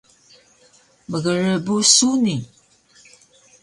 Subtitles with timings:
[1.11, 2.35] Mgrbu suni